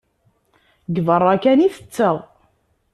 Deg 0.93 0.97
berra 1.07 1.35
kan 1.43 1.59
i 1.65 1.69
tetteɣ. 1.75 2.15